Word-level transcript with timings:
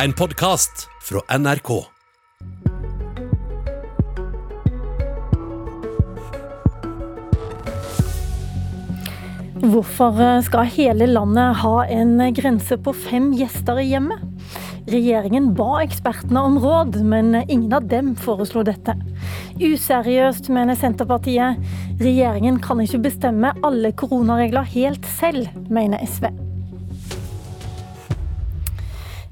En 0.00 0.12
podkast 0.12 0.86
fra 1.04 1.20
NRK. 1.38 1.68
Hvorfor 9.60 10.40
skal 10.46 10.70
hele 10.72 11.06
landet 11.10 11.60
ha 11.60 11.74
en 11.84 12.14
grense 12.32 12.78
på 12.80 12.94
fem 12.96 13.34
gjester 13.36 13.82
i 13.82 13.90
hjemmet? 13.90 14.22
Regjeringen 14.88 15.50
ba 15.58 15.82
ekspertene 15.82 16.40
om 16.40 16.56
råd, 16.62 16.96
men 17.04 17.34
ingen 17.42 17.76
av 17.76 17.84
dem 17.92 18.14
foreslo 18.16 18.64
dette. 18.64 18.96
Useriøst, 19.60 20.48
mener 20.48 20.80
Senterpartiet. 20.80 21.60
Regjeringen 22.00 22.56
kan 22.64 22.80
ikke 22.80 23.04
bestemme 23.10 23.52
alle 23.60 23.92
koronaregler 23.92 24.64
helt 24.72 25.04
selv, 25.20 25.52
mener 25.68 26.00
SV. 26.08 26.30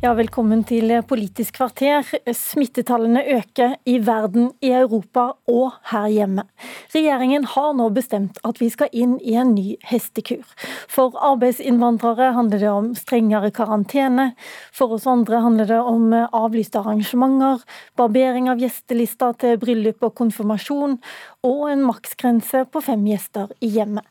Ja, 0.01 0.15
velkommen 0.17 0.63
til 0.65 0.89
Politisk 1.05 1.59
kvarter. 1.59 2.07
Smittetallene 2.33 3.21
øker 3.35 3.75
i 3.85 3.99
verden, 4.01 4.47
i 4.65 4.71
Europa 4.73 5.27
og 5.45 5.75
her 5.91 6.07
hjemme. 6.09 6.47
Regjeringen 6.95 7.45
har 7.45 7.75
nå 7.77 7.91
bestemt 7.93 8.41
at 8.41 8.63
vi 8.63 8.71
skal 8.73 8.89
inn 8.97 9.19
i 9.21 9.35
en 9.37 9.53
ny 9.53 9.75
hestekur. 9.85 10.47
For 10.89 11.19
arbeidsinnvandrere 11.21 12.31
handler 12.33 12.65
det 12.65 12.71
om 12.73 12.89
strengere 12.97 13.51
karantene. 13.53 14.31
For 14.73 14.97
oss 14.97 15.05
andre 15.05 15.43
handler 15.45 15.69
det 15.69 15.83
om 15.85 16.17
avlyste 16.17 16.81
arrangementer, 16.81 17.61
barbering 18.01 18.49
av 18.49 18.65
gjestelista 18.65 19.35
til 19.37 19.61
bryllup 19.61 20.01
og 20.09 20.17
konfirmasjon, 20.23 20.97
og 21.47 21.63
en 21.71 21.83
maksgrense 21.87 22.65
på 22.73 22.83
fem 22.85 23.05
gjester 23.09 23.53
i 23.65 23.71
hjemmet. 23.73 24.05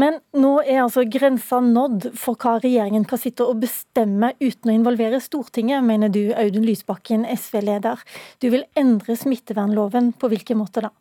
Men 0.00 0.18
nå 0.32 0.54
er 0.62 0.82
altså 0.84 1.04
grensa 1.04 1.60
nådd 1.64 2.10
for 2.18 2.40
hva 2.40 2.56
regjeringen 2.62 3.04
kan 3.08 3.20
sitte 3.20 3.44
og 3.44 3.60
bestemme 3.64 4.32
uten 4.40 4.72
å 4.72 4.76
involvere 4.78 5.20
Stortinget, 5.20 5.84
mener 5.84 6.12
du 6.12 6.30
Audun 6.32 6.64
Lysbakken, 6.64 7.26
SV-leder. 7.28 8.00
Du 8.40 8.48
vil 8.52 8.64
endre 8.78 9.16
smittevernloven. 9.18 10.14
På 10.20 10.30
hvilken 10.32 10.60
måte 10.60 10.86
da? 10.86 10.94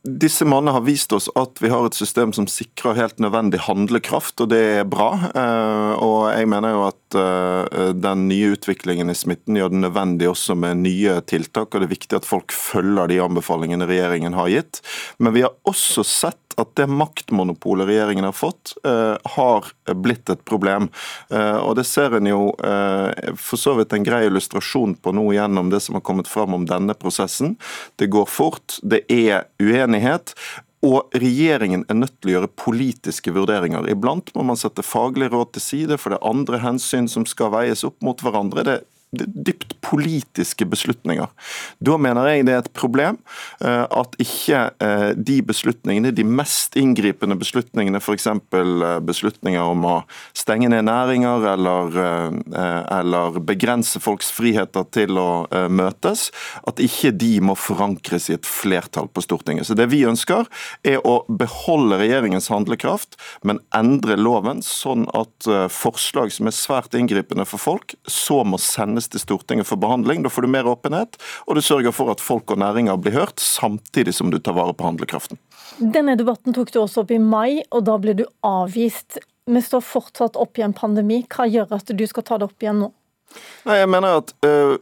Disse 0.00 0.46
mannene 0.48 0.72
har 0.78 0.84
vist 0.86 1.12
oss 1.12 1.28
at 1.36 1.60
vi 1.60 1.68
har 1.68 1.84
et 1.84 1.96
system 1.96 2.32
som 2.32 2.46
sikrer 2.48 2.96
helt 2.96 3.18
nødvendig 3.20 3.60
handlekraft, 3.66 4.40
og 4.40 4.50
det 4.52 4.60
er 4.80 4.88
bra. 4.88 5.10
Eh, 5.28 5.92
og 6.00 6.30
jeg 6.32 6.48
mener 6.48 6.74
jo 6.74 6.86
at 6.88 6.99
eh, 7.18 7.90
den 7.96 8.26
nye 8.28 8.52
utviklingen 8.54 9.10
i 9.10 9.16
smitten 9.16 9.58
gjør 9.58 9.72
det 9.72 9.82
nødvendig 9.84 10.28
også 10.30 10.56
med 10.58 10.82
nye 10.84 11.18
tiltak, 11.28 11.72
og 11.72 11.82
det 11.82 11.88
er 11.88 11.94
viktig 11.94 12.18
at 12.20 12.28
folk 12.28 12.54
følger 12.54 13.10
de 13.10 13.18
anbefalingene 13.24 13.88
regjeringen 13.90 14.36
har 14.38 14.50
gitt. 14.52 14.80
Men 15.18 15.34
vi 15.36 15.44
har 15.46 15.56
også 15.68 16.04
sett 16.06 16.56
at 16.60 16.74
det 16.76 16.88
maktmonopolet 16.92 17.88
regjeringen 17.88 18.26
har 18.26 18.36
fått, 18.36 18.74
eh, 18.84 19.16
har 19.36 19.70
blitt 19.94 20.30
et 20.30 20.42
problem. 20.44 20.90
Og 21.30 21.76
Det 21.76 21.86
ser 21.86 22.16
en 22.16 22.26
jo 22.26 22.52
for 23.38 23.56
så 23.56 23.74
vidt 23.78 23.92
en 23.94 24.04
grei 24.04 24.26
illustrasjon 24.26 24.96
på 25.00 25.12
nå 25.14 25.30
gjennom 25.32 25.70
det 25.70 25.80
som 25.80 25.94
har 25.94 26.02
kommet 26.02 26.28
fram 26.28 26.54
om 26.54 26.66
denne 26.66 26.94
prosessen. 26.94 27.56
Det 27.96 28.10
går 28.10 28.26
fort, 28.28 28.78
det 28.82 29.04
er 29.08 29.46
uenighet. 29.62 30.34
Og 30.86 31.12
regjeringen 31.12 31.82
er 31.92 31.98
nødt 31.98 32.14
til 32.22 32.30
å 32.30 32.34
gjøre 32.38 32.54
politiske 32.56 33.34
vurderinger. 33.36 33.84
Iblant 33.92 34.32
må 34.36 34.46
man 34.48 34.56
sette 34.56 34.84
faglig 34.86 35.28
råd 35.28 35.52
til 35.52 35.64
side, 35.64 35.98
for 36.00 36.12
det 36.12 36.20
er 36.20 36.30
andre 36.30 36.60
hensyn 36.62 37.08
som 37.10 37.26
skal 37.28 37.52
veies 37.52 37.84
opp 37.84 37.98
mot 38.04 38.24
hverandre. 38.24 38.64
Det 38.64 38.78
dypt 39.10 39.74
politiske 39.82 40.66
beslutninger. 40.70 41.26
Da 41.82 41.96
mener 41.98 42.28
jeg 42.30 42.44
det 42.46 42.54
er 42.54 42.62
et 42.62 42.72
problem 42.76 43.18
eh, 43.58 43.82
at 43.82 44.14
ikke 44.22 44.60
eh, 44.78 45.06
de 45.18 45.40
beslutningene, 45.46 46.12
de 46.14 46.24
mest 46.26 46.76
inngripende 46.78 47.34
beslutningene, 47.40 47.98
f.eks. 47.98 48.28
Eh, 48.30 48.92
beslutninger 49.06 49.72
om 49.72 49.86
å 49.88 49.96
stenge 50.36 50.70
ned 50.70 50.86
næringer 50.86 51.44
eller, 51.52 51.96
eller 52.54 53.38
begrense 53.44 54.00
folks 54.02 54.30
friheter 54.34 54.86
til 54.94 55.18
å 55.20 55.46
møtes, 55.72 56.28
at 56.68 56.80
ikke 56.82 57.12
de 57.18 57.32
må 57.44 57.56
forankres 57.58 58.28
i 58.30 58.36
et 58.36 58.46
flertall 58.46 59.10
på 59.10 59.24
Stortinget. 59.24 59.66
Så 59.66 59.76
Det 59.78 59.88
vi 59.90 60.04
ønsker, 60.08 60.46
er 60.86 61.00
å 61.06 61.20
beholde 61.28 61.98
regjeringens 62.00 62.50
handlekraft, 62.52 63.18
men 63.46 63.60
endre 63.76 64.18
loven 64.20 64.62
sånn 64.64 65.06
at 65.16 65.48
forslag 65.74 66.32
som 66.34 66.50
er 66.50 66.56
svært 66.56 66.96
inngripende 66.98 67.46
for 67.48 67.62
folk, 67.62 67.96
så 68.08 68.42
må 68.46 68.60
sendes 68.62 68.99
sendes 69.00 69.08
til 69.08 69.20
Stortinget 69.20 69.66
for 69.66 69.76
behandling. 69.76 70.22
Da 70.22 70.30
får 70.30 70.42
du 70.42 70.48
mer 70.48 70.66
åpenhet, 70.66 71.16
og 71.46 71.56
du 71.56 71.60
sørger 71.60 71.92
for 71.92 72.10
at 72.10 72.20
folk 72.20 72.50
og 72.50 72.58
næringer 72.58 72.98
blir 73.00 73.12
hørt, 73.12 73.40
samtidig 73.40 74.14
som 74.14 74.30
du 74.30 74.38
tar 74.38 74.54
vare 74.54 74.74
på 74.74 74.84
handlekraften. 74.84 75.38
Denne 75.78 76.16
debatten 76.16 76.54
tok 76.54 76.72
du 76.72 76.80
også 76.80 77.04
opp 77.04 77.10
i 77.10 77.18
mai, 77.18 77.62
og 77.70 77.84
da 77.84 77.96
ble 77.98 78.14
du 78.14 78.26
avvist. 78.42 79.18
Vi 79.46 79.60
står 79.60 79.80
fortsatt 79.80 80.36
oppe 80.36 80.60
i 80.60 80.64
en 80.64 80.74
pandemi. 80.74 81.24
Hva 81.28 81.48
gjør 81.48 81.72
at 81.78 81.90
du 81.90 82.06
skal 82.06 82.22
ta 82.22 82.38
det 82.38 82.50
opp 82.50 82.62
igjen 82.62 82.84
nå? 82.84 82.92
Nei, 83.64 83.76
jeg 83.78 83.88
mener 83.88 84.20
at 84.20 84.32
uh, 84.42 84.76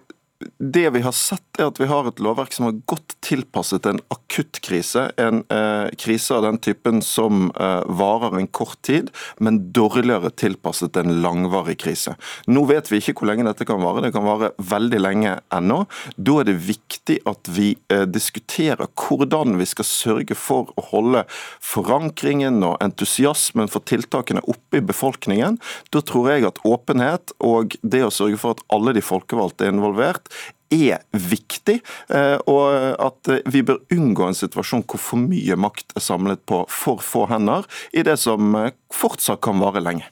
det 0.59 0.91
vi 0.91 1.01
har 1.01 1.13
sett, 1.13 1.59
er 1.59 1.67
at 1.67 1.81
vi 1.81 1.89
har 1.91 2.07
et 2.07 2.21
lovverk 2.23 2.53
som 2.55 2.69
har 2.69 2.77
godt 2.91 3.17
tilpasset 3.27 3.87
en 3.91 3.99
akutt 4.15 4.61
krise. 4.63 5.09
En 5.19 5.43
eh, 5.51 5.91
krise 5.99 6.37
av 6.37 6.45
den 6.47 6.61
typen 6.63 7.01
som 7.03 7.49
eh, 7.59 7.83
varer 7.99 8.39
en 8.39 8.47
kort 8.47 8.79
tid, 8.87 9.11
men 9.43 9.61
dårligere 9.75 10.31
tilpasset 10.31 10.97
en 11.01 11.17
langvarig 11.25 11.79
krise. 11.83 12.15
Nå 12.47 12.63
vet 12.71 12.91
vi 12.93 13.01
ikke 13.03 13.17
hvor 13.19 13.33
lenge 13.33 13.49
dette 13.49 13.67
kan 13.67 13.83
vare. 13.83 14.05
Det 14.07 14.13
kan 14.15 14.27
vare 14.27 14.53
veldig 14.63 15.01
lenge 15.03 15.35
ennå. 15.55 15.81
Da 16.15 16.37
er 16.41 16.51
det 16.53 16.59
viktig 16.69 17.19
at 17.27 17.51
vi 17.51 17.73
eh, 17.91 18.07
diskuterer 18.07 18.87
hvordan 18.95 19.59
vi 19.59 19.67
skal 19.67 19.89
sørge 19.91 20.39
for 20.39 20.71
å 20.79 20.87
holde 20.93 21.25
forankringen 21.65 22.63
og 22.63 22.79
entusiasmen 22.85 23.71
for 23.73 23.83
tiltakene 23.91 24.45
oppe 24.47 24.79
i 24.79 24.87
befolkningen. 24.87 25.59
Da 25.91 26.05
tror 26.07 26.31
jeg 26.31 26.47
at 26.47 26.63
åpenhet 26.63 27.35
og 27.43 27.75
det 27.83 28.05
å 28.07 28.15
sørge 28.15 28.39
for 28.39 28.55
at 28.55 28.65
alle 28.75 28.95
de 28.95 29.03
folkevalgte 29.03 29.67
er 29.67 29.75
involvert, 29.75 30.28
er 30.75 31.05
viktig, 31.13 31.79
eh, 32.15 32.37
og 32.47 32.99
at 33.01 33.33
vi 33.49 33.63
bør 33.67 33.81
unngå 33.95 34.29
en 34.29 34.39
situasjon 34.39 34.85
hvor 34.89 35.01
for 35.03 35.21
mye 35.21 35.57
makt 35.57 35.97
er 35.97 36.05
samlet 36.05 36.45
på 36.49 36.65
for 36.73 37.03
få 37.05 37.27
hender, 37.31 37.67
i 37.93 38.05
det 38.07 38.19
som 38.21 38.55
eh, 38.59 38.73
fortsatt 38.95 39.43
kan 39.45 39.61
vare 39.63 39.83
lenge. 39.85 40.09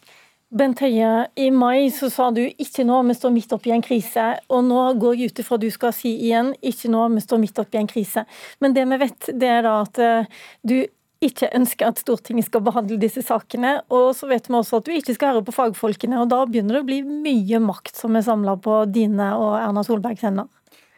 Bent 0.56 0.78
Høie, 0.78 1.26
i 1.34 1.48
mai 1.50 1.88
så 1.90 2.06
sa 2.06 2.28
du 2.30 2.44
ikke 2.46 2.84
nå, 2.86 3.00
vi 3.08 3.16
står 3.18 3.32
midt 3.34 3.54
oppi 3.56 3.72
en 3.74 3.82
krise. 3.82 4.26
Og 4.46 4.62
nå 4.64 4.82
går 5.02 5.16
jeg 5.18 5.32
ut 5.32 5.40
ifra 5.42 5.58
du 5.58 5.66
skal 5.74 5.90
si 5.92 6.12
igjen 6.28 6.52
ikke 6.62 6.90
nå, 6.92 7.02
vi 7.16 7.24
står 7.24 7.40
midt 7.42 7.58
oppi 7.58 7.80
en 7.80 7.90
krise. 7.90 8.22
Men 8.62 8.76
det 8.76 8.86
vi 8.86 9.00
vet, 9.02 9.30
det 9.34 9.50
er 9.56 9.66
da 9.66 9.80
at 9.82 9.98
eh, 9.98 10.30
du 10.62 10.76
ikke 11.24 11.48
ønsker 11.56 11.88
at 11.88 12.00
Stortinget 12.02 12.48
skal 12.48 12.64
behandle 12.66 12.98
disse 13.00 13.22
sakene. 13.24 13.78
Og 13.92 14.10
så 14.18 14.28
vet 14.30 14.50
vi 14.50 14.58
også 14.58 14.82
at 14.82 14.90
vi 14.90 14.98
ikke 15.00 15.16
skal 15.16 15.34
høre 15.34 15.46
på 15.46 15.54
fagfolkene, 15.56 16.20
og 16.20 16.28
da 16.32 16.42
begynner 16.48 16.78
det 16.78 16.84
å 16.84 16.88
bli 16.90 17.00
mye 17.06 17.62
makt 17.64 17.96
som 17.96 18.18
er 18.18 18.26
samla 18.26 18.58
på 18.60 18.82
dine 18.92 19.32
og 19.38 19.56
Erna 19.60 19.84
Solbergs 19.86 20.26
hender. 20.26 20.50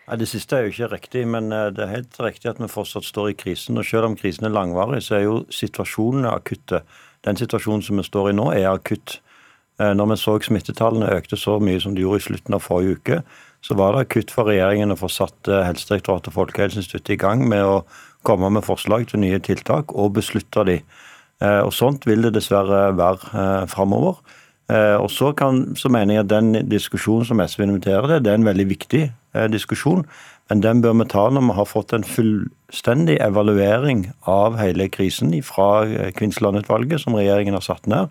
Ja, 0.09 0.17
det 0.17 0.31
siste 0.31 0.57
er 0.57 0.65
jo 0.65 0.73
ikke 0.73 0.93
riktig, 0.95 1.27
men 1.29 1.53
eh, 1.53 1.69
det 1.77 1.85
er 1.85 1.95
helt 1.99 2.19
riktig 2.25 2.49
at 2.49 2.61
vi 2.63 2.71
fortsatt 2.73 3.05
står 3.05 3.35
i 3.35 3.39
krisen. 3.39 3.77
Og 3.77 3.85
selv 3.85 4.09
om 4.09 4.17
krisen 4.17 4.49
er 4.49 4.55
langvarig, 4.57 5.03
så 5.05 5.19
er 5.19 5.27
jo 5.27 5.43
situasjonene 5.53 6.33
akutte. 6.33 6.81
Den 7.27 7.37
situasjonen 7.37 7.85
som 7.85 8.01
vi 8.01 8.07
står 8.07 8.31
i 8.31 8.39
nå, 8.39 8.47
er 8.57 8.71
akutt. 8.71 9.19
Eh, 9.79 9.93
når 9.95 10.15
vi 10.15 10.17
så 10.23 10.39
smittetallene 10.49 11.13
økte 11.13 11.37
så 11.37 11.59
mye 11.61 11.83
som 11.85 11.93
de 11.95 12.07
gjorde 12.07 12.23
i 12.23 12.27
slutten 12.31 12.57
av 12.57 12.65
forrige 12.65 12.97
uke, 12.97 13.21
så 13.61 13.77
var 13.79 13.95
det 13.95 14.07
akutt 14.07 14.33
for 14.33 14.49
regjeringen 14.49 14.95
å 14.95 14.99
få 14.99 15.11
satt 15.13 15.51
eh, 15.51 15.67
Helsedirektoratet 15.67 16.33
og 16.33 16.39
Folkehelseinstituttet 16.39 17.15
i 17.15 17.21
gang 17.21 17.45
med 17.51 17.67
å 17.67 17.77
komme 18.27 18.51
med 18.51 18.67
forslag 18.67 19.07
til 19.11 19.23
nye 19.23 19.39
tiltak 19.43 19.95
og 19.95 20.17
beslutte 20.19 20.65
de. 20.69 20.81
Eh, 21.43 21.61
og 21.63 21.73
Sånt 21.75 22.07
vil 22.09 22.25
det 22.27 22.35
dessverre 22.37 22.91
være 22.99 23.31
eh, 23.33 23.67
framover. 23.71 24.19
Eh, 24.69 24.97
og 24.99 25.11
så, 25.11 25.33
kan, 25.33 25.77
så, 25.79 25.91
mener 25.93 26.19
jeg 26.19 26.27
at 26.27 26.33
den 26.33 26.69
diskusjonen 26.69 27.29
som 27.29 27.41
SV 27.45 27.65
inviterer 27.69 28.09
til, 28.11 28.25
det 28.25 28.33
er 28.33 28.41
en 28.41 28.49
veldig 28.49 28.69
viktig 28.75 29.05
diskusjon. 29.53 30.07
Men 30.49 30.63
den 30.65 30.81
bør 30.83 30.97
vi 30.97 31.05
ta 31.13 31.27
når 31.31 31.45
vi 31.45 31.55
har 31.59 31.69
fått 31.69 31.93
en 31.93 32.07
fullstendig 32.09 33.19
evaluering 33.21 34.07
av 34.27 34.57
hele 34.59 34.89
krisen 34.89 35.35
fra 35.45 35.85
Kvinnsland-utvalget, 36.17 37.03
som 37.05 37.17
regjeringen 37.19 37.55
har 37.55 37.67
satt 37.67 37.87
ned. 37.87 38.09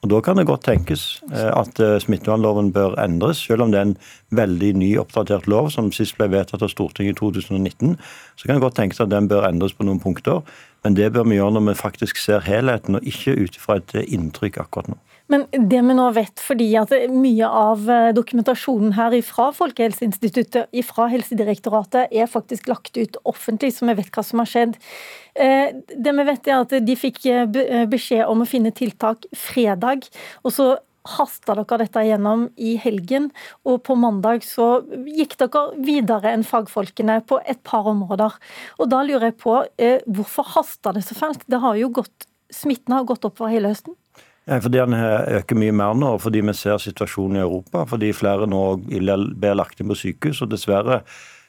Og 0.00 0.08
Da 0.08 0.20
kan 0.24 0.38
det 0.38 0.46
godt 0.48 0.64
tenkes 0.64 1.20
eh, 1.28 1.50
at 1.52 1.80
eh, 1.80 1.98
smittevernloven 2.00 2.72
bør 2.72 2.96
endres, 3.02 3.42
selv 3.44 3.66
om 3.66 3.72
det 3.72 3.80
er 3.80 3.88
en 3.90 3.98
veldig 4.32 4.70
ny, 4.80 4.88
oppdatert 5.02 5.48
lov 5.50 5.68
som 5.74 5.90
sist 5.92 6.16
ble 6.16 6.30
vedtatt 6.32 6.64
av 6.64 6.72
Stortinget 6.72 7.18
i 7.18 7.20
2019. 7.20 7.98
Så 8.36 8.46
kan 8.46 8.56
det 8.56 8.64
godt 8.64 8.78
tenkes 8.80 9.02
at 9.04 9.12
den 9.12 9.28
bør 9.28 9.44
endres 9.50 9.76
på 9.76 9.84
noen 9.84 10.00
punkter. 10.00 10.40
Men 10.84 10.96
det 10.96 11.10
bør 11.12 11.28
vi 11.28 11.36
gjøre 11.36 11.58
når 11.58 11.66
vi 11.68 11.76
faktisk 11.82 12.16
ser 12.16 12.40
helheten, 12.46 12.96
og 12.96 13.04
ikke 13.04 13.36
ut 13.44 13.60
fra 13.60 13.76
et 13.76 13.94
eh, 13.94 14.08
inntrykk 14.16 14.62
akkurat 14.64 14.88
nå. 14.94 14.96
Men 15.30 15.46
det 15.52 15.80
vi 15.86 15.94
nå 15.94 16.08
vet, 16.16 16.42
fordi 16.42 16.68
at 16.80 16.92
mye 17.14 17.46
av 17.46 17.86
dokumentasjonen 18.16 18.96
her 18.96 19.14
fra 19.26 19.50
Folkehelseinstituttet, 19.54 20.72
fra 20.88 21.06
Helsedirektoratet, 21.12 22.10
er 22.10 22.30
faktisk 22.30 22.66
lagt 22.70 22.98
ut 22.98 23.18
offentlig, 23.28 23.72
så 23.76 23.86
vi 23.86 23.96
vet 24.00 24.10
hva 24.14 24.24
som 24.26 24.42
har 24.42 24.50
skjedd. 24.50 24.76
Eh, 25.34 25.72
det 25.94 26.12
vi 26.16 26.26
vet 26.26 26.48
er 26.48 26.62
at 26.64 26.76
De 26.84 26.96
fikk 26.98 27.24
eh, 27.30 27.46
eh, 27.46 27.86
beskjed 27.90 28.26
om 28.26 28.42
å 28.42 28.48
finne 28.48 28.72
tiltak 28.74 29.26
fredag. 29.36 30.08
og 30.42 30.52
så 30.52 30.76
hasta 31.10 31.54
dere 31.56 31.78
dette 31.80 32.02
gjennom 32.04 32.42
i 32.60 32.74
helgen, 32.76 33.30
og 33.64 33.80
på 33.86 33.94
mandag 33.96 34.44
så 34.44 34.82
gikk 35.08 35.38
dere 35.40 35.62
videre 35.80 36.34
enn 36.34 36.44
fagfolkene 36.44 37.22
på 37.24 37.38
et 37.48 37.62
par 37.64 37.88
områder. 37.88 38.36
Og 38.78 38.90
Da 38.90 39.00
lurer 39.02 39.30
jeg 39.30 39.38
på, 39.40 39.64
hvorfor 40.06 40.44
hasta 40.44 40.92
det 40.92 41.06
så 41.06 41.16
fælt? 41.16 41.48
Det 41.48 41.60
har 41.60 41.74
jo 41.76 41.88
gått, 41.88 42.26
Smitten 42.52 42.92
har 42.92 43.04
gått 43.04 43.24
opp 43.24 43.38
for 43.38 43.48
hele 43.48 43.70
høsten? 43.70 43.94
Fordi 44.50 44.80
den 44.80 44.96
øker 44.98 45.58
mye 45.58 45.74
mer 45.78 45.94
nå, 45.94 46.16
fordi 46.18 46.40
vi 46.42 46.54
ser 46.58 46.80
situasjonen 46.82 47.38
i 47.38 47.44
Europa. 47.44 47.84
Fordi 47.86 48.10
flere 48.16 48.48
nå 48.50 48.64
blir 48.88 49.54
lagt 49.54 49.78
inn 49.78 49.92
på 49.92 49.98
sykehus. 49.98 50.42
og 50.42 50.50
dessverre 50.50 51.04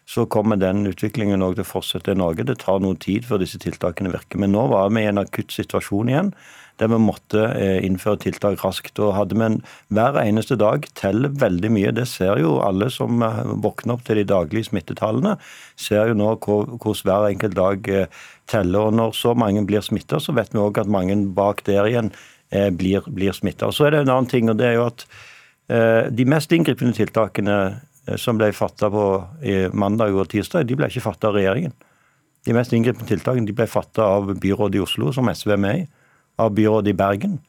så 0.06 0.26
kommer 0.26 0.58
den 0.60 0.88
utviklingen 0.90 1.40
til 1.40 1.64
å 1.64 1.68
fortsette 1.68 2.12
i 2.12 2.20
Norge. 2.20 2.44
Det 2.44 2.60
tar 2.64 2.82
noe 2.84 2.98
tid 3.00 3.28
før 3.28 3.40
disse 3.44 3.60
tiltakene 3.62 4.12
virker. 4.12 4.42
Men 4.42 4.52
nå 4.56 4.66
var 4.72 4.90
vi 4.92 5.06
i 5.06 5.12
en 5.12 5.22
akutt 5.22 5.54
situasjon 5.56 6.12
igjen 6.12 6.34
der 6.82 6.90
vi 6.90 6.98
måtte 6.98 7.44
eh, 7.54 7.84
innføre 7.86 8.18
tiltak 8.24 8.64
raskt. 8.64 8.98
Og 9.04 9.14
hadde 9.14 9.38
vi 9.38 9.50
hver 9.94 10.18
eneste 10.24 10.58
dag 10.58 10.88
teller 10.98 11.30
veldig 11.44 11.70
mye. 11.76 11.94
Det 11.94 12.08
ser 12.10 12.42
jo 12.42 12.56
alle 12.66 12.90
som 12.94 13.22
eh, 13.22 13.42
våkner 13.62 13.96
opp 13.98 14.06
til 14.08 14.18
de 14.18 14.26
daglige 14.32 14.72
smittetallene. 14.72 15.36
Ser 15.78 16.10
jo 16.10 16.18
nå 16.18 16.34
hvordan 16.42 17.06
hver 17.06 17.30
enkelt 17.30 17.58
dag 17.60 17.92
eh, 17.94 18.22
teller. 18.50 18.90
Og 18.90 18.98
når 18.98 19.16
så 19.20 19.36
mange 19.38 19.64
blir 19.70 19.86
smitta, 19.86 20.20
så 20.20 20.34
vet 20.38 20.56
vi 20.56 20.64
òg 20.64 20.82
at 20.82 20.92
mange 20.92 21.20
bak 21.38 21.62
der 21.70 21.86
igjen 21.92 22.12
blir, 22.52 23.06
blir 23.08 23.36
smitta. 23.36 23.70
Så 23.72 23.88
er 23.88 23.96
det 23.96 24.02
en 24.04 24.12
annen 24.12 24.30
ting, 24.32 24.50
og 24.52 24.58
det 24.60 24.68
er 24.68 24.76
jo 24.76 24.88
at 24.90 25.06
de 26.12 26.26
mest 26.28 26.52
inngripende 26.52 26.92
tiltakene 26.98 27.58
som 28.20 28.36
ble 28.36 28.50
fatta 28.52 28.90
på 28.92 29.06
mandag 29.78 30.18
og 30.20 30.28
tirsdag, 30.34 30.66
de 30.68 30.76
ble 30.76 30.90
ikke 30.92 31.06
fatta 31.06 31.30
av 31.30 31.38
regjeringen. 31.38 31.72
De 32.44 32.56
mest 32.58 32.74
inngripende 32.76 33.08
tiltakene 33.08 33.48
de 33.48 33.56
ble 33.56 33.70
fatta 33.72 34.04
av 34.18 34.34
byrådet 34.42 34.80
i 34.80 34.84
Oslo, 34.84 35.14
som 35.16 35.30
SV 35.32 35.56
er 35.56 35.64
med 35.64 35.84
i 35.84 35.88
av 36.42 36.52
byrådet 36.58 36.92
i 36.92 36.98
Bergen. 36.98 37.40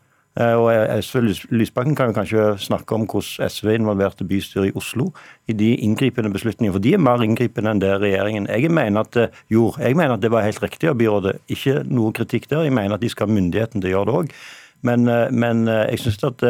Eh, 0.40 0.54
og 0.56 0.70
SV 1.04 1.20
Lysbakken 1.52 1.96
kan 1.96 2.08
jo 2.08 2.16
kanskje 2.16 2.44
snakke 2.64 2.96
om 2.96 3.04
hvordan 3.04 3.50
SV 3.52 3.74
involverte 3.74 4.24
bystyret 4.24 4.70
i 4.70 4.76
Oslo 4.80 5.10
i 5.48 5.56
de 5.56 5.74
inngripende 5.84 6.32
beslutningene, 6.32 6.72
for 6.72 6.84
de 6.84 6.94
er 6.96 7.02
mer 7.04 7.24
inngripende 7.24 7.74
enn 7.74 7.82
det 7.82 7.92
regjeringen 8.00 8.48
Jeg 8.48 8.70
mener 8.72 9.04
at, 9.04 9.18
jo, 9.52 9.74
jeg 9.78 9.96
mener 9.96 10.16
at 10.16 10.24
det 10.24 10.32
var 10.32 10.46
helt 10.46 10.62
riktig 10.62 10.88
av 10.88 10.96
byrådet, 10.96 11.36
ikke 11.48 11.82
noe 11.84 12.12
kritikk 12.16 12.48
der. 12.48 12.64
Jeg 12.64 12.72
mener 12.72 12.96
at 12.96 13.04
de 13.04 13.12
skal 13.12 13.28
ha 13.28 13.34
myndigheten 13.34 13.80
til 13.80 13.92
å 13.92 13.96
gjøre 13.96 14.08
det 14.08 14.18
òg. 14.20 14.34
Men, 14.82 15.08
eh, 15.08 15.30
men, 15.30 15.66
eh, 15.68 15.86
jeg 15.90 15.98
synes 15.98 16.24
at 16.24 16.44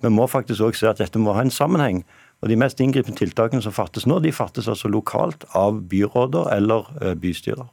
vi 0.00 0.08
må 0.08 0.26
faktisk 0.26 0.60
også 0.60 0.78
se 0.78 0.88
at 0.88 0.98
dette 0.98 1.18
må 1.18 1.34
ha 1.34 1.40
en 1.42 1.50
sammenheng. 1.50 2.04
Og 2.42 2.48
De 2.48 2.56
mest 2.56 2.80
inngripende 2.80 3.18
tiltakene 3.18 3.62
som 3.62 3.72
fattes 3.72 4.06
nå, 4.06 4.22
de 4.22 4.32
fattes 4.32 4.68
altså 4.68 4.88
lokalt 4.88 5.44
av 5.54 5.82
byråder 5.88 6.48
eller 6.56 7.14
bystyrer. 7.20 7.68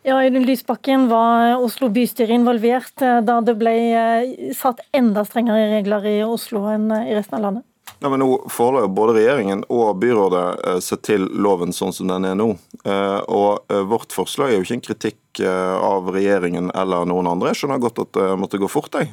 Ja, 0.00 0.16
Audun 0.16 0.46
Lysbakken, 0.48 1.10
var 1.10 1.58
Oslo 1.60 1.90
bystyre 1.92 2.32
involvert 2.32 3.02
eh, 3.04 3.18
da 3.20 3.40
det 3.44 3.58
ble 3.60 3.74
eh, 3.92 4.30
satt 4.56 4.80
enda 4.96 5.26
strengere 5.28 5.66
regler 5.74 6.06
i 6.08 6.14
Oslo 6.24 6.62
enn 6.72 6.86
eh, 6.96 7.10
i 7.10 7.16
resten 7.18 7.36
av 7.36 7.44
landet? 7.44 7.66
Ja, 7.98 8.08
men 8.08 8.22
nå 8.22 8.28
forholder 8.48 8.86
både 8.94 9.16
regjeringen 9.18 9.64
og 9.68 9.98
byrådet 10.00 10.80
seg 10.84 11.02
til 11.04 11.26
loven 11.34 11.74
sånn 11.76 11.92
som 11.92 12.08
den 12.08 12.24
er 12.28 12.38
nå. 12.38 12.52
Og 12.86 13.74
vårt 13.90 14.14
forslag 14.16 14.52
er 14.52 14.60
jo 14.60 14.64
ikke 14.64 14.78
en 14.78 14.86
kritikk 14.86 15.42
av 15.44 16.08
regjeringen 16.14 16.70
eller 16.74 17.04
noen 17.08 17.28
andre. 17.30 17.52
Jeg 17.52 17.60
skjønner 17.60 17.82
godt 17.82 18.00
at 18.06 18.14
det 18.16 18.30
måtte 18.40 18.60
gå 18.62 18.70
fort, 18.72 18.96
jeg. 18.96 19.12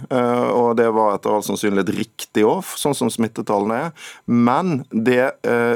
Og 0.54 0.72
det 0.80 0.88
var 0.96 1.18
etter 1.18 1.36
all 1.36 1.44
sannsynlighet 1.46 1.92
riktig 1.98 2.46
òg, 2.48 2.64
sånn 2.80 2.96
som 2.98 3.12
smittetallene 3.12 3.82
er. 3.90 4.10
Men 4.26 4.82
det 4.92 5.34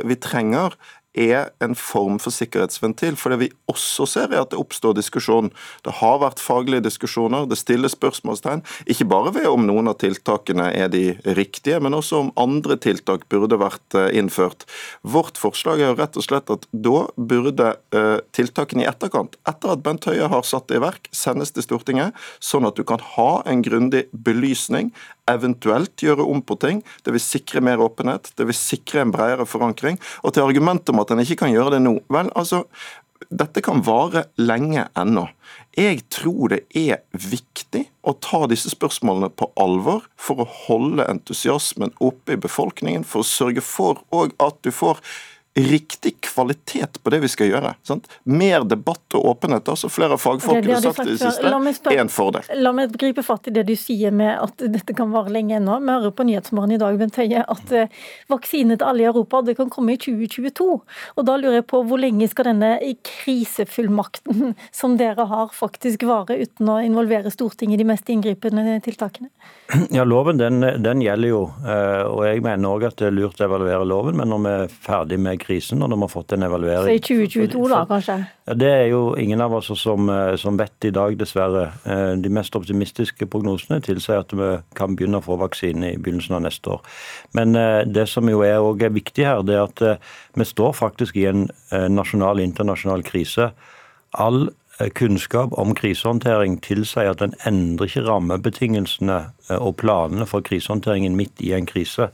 vi 0.07 0.17
trenger, 0.21 0.77
er 1.17 1.49
en 1.63 1.75
form 1.75 2.17
for 2.21 2.33
sikkerhetsventil. 2.33 3.17
For 3.19 3.33
det 3.33 3.39
vi 3.41 3.49
også 3.71 4.07
ser, 4.09 4.31
er 4.31 4.43
at 4.43 4.53
det 4.53 4.59
oppstår 4.61 4.95
diskusjon. 4.97 5.51
Det 5.85 5.97
har 5.99 6.19
vært 6.23 6.41
faglige 6.43 6.85
diskusjoner, 6.85 7.47
det 7.49 7.59
stilles 7.59 7.95
spørsmålstegn. 7.97 8.63
Ikke 8.91 9.07
bare 9.11 9.33
ved 9.35 9.49
om 9.49 9.65
noen 9.67 9.91
av 9.91 9.99
tiltakene 10.01 10.69
er 10.71 10.91
de 10.93 11.17
riktige, 11.37 11.81
men 11.83 11.97
også 11.97 12.23
om 12.23 12.33
andre 12.39 12.77
tiltak 12.81 13.27
burde 13.31 13.59
vært 13.61 13.97
eh, 13.97 14.11
innført. 14.19 14.65
Vårt 15.01 15.39
forslag 15.41 15.81
er 15.81 15.91
jo 15.91 15.99
rett 15.99 16.19
og 16.19 16.27
slett 16.27 16.51
at 16.53 16.67
da 16.71 17.05
burde 17.15 17.73
eh, 17.95 18.17
tiltakene 18.35 18.85
i 18.85 18.89
etterkant, 18.89 19.37
etter 19.49 19.75
at 19.75 19.83
Bent 19.85 20.07
Høie 20.07 20.31
har 20.31 20.47
satt 20.47 20.69
det 20.71 20.79
i 20.79 20.83
verk, 20.83 21.11
sendes 21.15 21.51
til 21.55 21.65
Stortinget, 21.65 22.15
sånn 22.43 22.67
at 22.67 22.79
du 22.79 22.85
kan 22.87 23.03
ha 23.15 23.31
en 23.49 23.63
grundig 23.65 24.07
belysning 24.11 24.91
eventuelt 25.29 26.01
gjøre 26.01 26.25
om 26.25 26.41
på 26.41 26.57
ting. 26.61 26.81
Det 27.05 27.13
vil 27.15 27.23
sikre 27.23 27.63
mer 27.63 27.83
åpenhet, 27.83 28.31
det 28.37 28.47
vil 28.49 28.57
sikre 28.57 29.03
en 29.03 29.13
bredere 29.13 29.47
forankring. 29.49 29.99
Og 30.25 30.33
til 30.35 30.45
argumentet 30.45 30.93
om 30.93 31.03
at 31.03 31.13
en 31.13 31.23
ikke 31.23 31.43
kan 31.43 31.53
gjøre 31.53 31.75
det 31.75 31.83
nå. 31.85 31.97
Vel, 32.11 32.31
altså, 32.37 32.63
dette 33.29 33.61
kan 33.63 33.83
vare 33.85 34.25
lenge 34.41 34.87
ennå. 34.97 35.27
Jeg 35.77 36.01
tror 36.11 36.51
det 36.51 36.63
er 36.75 37.03
viktig 37.13 37.85
å 38.07 38.15
ta 38.19 38.43
disse 38.51 38.71
spørsmålene 38.73 39.29
på 39.37 39.51
alvor 39.61 40.07
for 40.19 40.41
å 40.41 40.49
holde 40.65 41.07
entusiasmen 41.07 41.93
oppe 42.03 42.35
i 42.35 42.41
befolkningen, 42.41 43.05
for 43.07 43.23
å 43.23 43.27
sørge 43.27 43.63
for 43.63 44.01
at 44.11 44.59
du 44.65 44.71
får 44.75 44.99
riktig 45.55 46.21
kvalitet 46.21 47.03
på 47.03 47.09
det 47.09 47.19
vi 47.19 47.27
skal 47.27 47.49
gjøre. 47.51 47.73
Sant? 47.83 48.07
Mer 48.23 48.63
debatt 48.63 49.15
og 49.17 49.25
åpenhet, 49.33 49.67
altså 49.67 49.89
flere 49.91 50.15
av 50.15 50.21
fagfolkene 50.23 50.77
har 50.77 50.83
sagt 50.85 51.01
i 51.03 51.09
det 51.11 51.17
siste, 51.19 51.91
er 51.91 52.03
en 52.05 52.11
fordel. 52.11 52.47
La 52.55 52.71
meg 52.75 52.95
gripe 52.95 53.23
fatt 53.25 53.49
i 53.51 53.53
det 53.55 53.65
du 53.67 53.73
sier 53.75 54.15
med 54.15 54.31
at 54.39 54.63
dette 54.71 54.95
kan 54.95 55.11
vare 55.11 55.33
lenge 55.33 55.57
ennå. 55.59 55.75
Vi 55.83 55.91
hører 55.91 56.15
på 56.15 56.25
Nyhetsmorgen 56.29 56.75
i 56.77 56.79
dag 56.79 56.99
Bent 57.01 57.19
Høie, 57.19 57.43
at 57.43 57.73
eh, 57.75 57.91
vaksine 58.31 58.77
til 58.77 58.87
alle 58.87 59.03
i 59.03 59.09
Europa 59.09 59.41
det 59.43 59.57
kan 59.59 59.71
komme 59.73 59.97
i 59.97 59.99
2022. 59.99 60.69
Og 61.17 61.27
Da 61.27 61.35
lurer 61.35 61.59
jeg 61.59 61.67
på 61.67 61.83
hvor 61.87 61.99
lenge 61.99 62.29
skal 62.31 62.53
denne 62.53 62.71
krisefullmakten 63.11 64.55
som 64.81 64.95
dere 65.01 65.27
har, 65.27 65.51
faktisk 65.51 66.07
vare 66.07 66.39
uten 66.39 66.71
å 66.71 66.79
involvere 66.85 67.33
Stortinget 67.33 67.75
i 67.75 67.83
de 67.83 67.89
mest 67.91 68.07
inngripende 68.13 68.79
tiltakene? 68.87 69.27
Ja, 69.91 70.03
Loven 70.07 70.39
den, 70.39 70.63
den 70.83 71.03
gjelder 71.03 71.31
jo. 71.31 71.43
Eh, 71.63 72.03
og 72.07 72.23
Jeg 72.27 72.43
mener 72.45 72.71
òg 72.71 72.87
at 72.87 72.99
det 72.99 73.09
er 73.09 73.15
lurt 73.15 73.39
å 73.41 73.47
evaluere 73.47 73.87
loven, 73.87 74.17
men 74.19 74.31
når 74.31 74.43
vi 74.43 74.51
er 74.55 74.75
ferdig 74.87 75.19
med 75.19 75.40
krisen 75.41 75.81
og 75.83 75.89
når 75.91 75.99
vi 75.99 76.05
har 76.05 76.11
fått 76.11 76.33
en 76.35 76.45
evaluering. 76.45 76.87
Så 76.87 76.93
i 76.95 77.25
2022 77.25 77.63
da, 77.71 77.81
kanskje? 77.89 78.17
Ja, 78.47 78.53
Det 78.53 78.69
er 78.69 78.85
jo 78.91 79.01
ingen 79.15 79.41
av 79.41 79.53
oss 79.53 79.71
som, 79.79 80.09
eh, 80.09 80.35
som, 80.35 80.57
vet 80.57 80.85
i 80.85 80.91
dag, 80.91 81.17
dessverre. 81.17 81.71
Eh, 81.85 82.13
de 82.21 82.29
mest 82.29 82.55
optimistiske 82.55 83.25
prognosene 83.25 83.81
tilsier 83.81 84.19
at 84.19 84.33
vi 84.33 84.51
kan 84.75 84.95
begynne 84.95 85.21
å 85.21 85.25
få 85.25 85.37
vaksine 85.41 85.93
i 85.93 85.97
begynnelsen 85.97 86.35
av 86.35 86.45
neste 86.45 86.69
år. 86.69 86.81
Men 87.33 87.55
eh, 87.55 87.83
det 87.85 88.07
som 88.09 88.29
jo 88.29 88.41
er, 88.41 88.59
er 88.59 88.95
viktig 88.95 89.25
her, 89.25 89.41
det 89.41 89.55
er 89.57 89.67
at 89.67 89.99
vi 90.35 90.45
står 90.45 90.73
faktisk 90.73 91.15
i 91.17 91.25
en 91.25 91.47
nasjonal 91.71 92.39
internasjonal 92.39 93.03
krise. 93.03 93.51
All 94.13 94.49
kunnskap 94.97 95.53
om 95.59 95.75
krisehåndtering 95.75 96.57
tilsier 96.63 97.11
at 97.11 97.21
en 97.21 97.35
endrer 97.45 97.89
ikke 97.89 98.05
rammebetingelsene 98.07 99.17
og 99.59 99.75
planene 99.77 100.25
for 100.25 100.41
krisehåndteringen 100.41 101.15
midt 101.15 101.43
i 101.43 101.51
en 101.53 101.67
krise. 101.69 102.09